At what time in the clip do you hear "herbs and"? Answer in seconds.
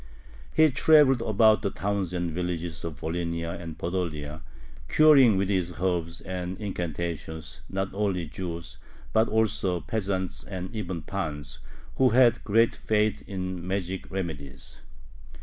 5.79-6.57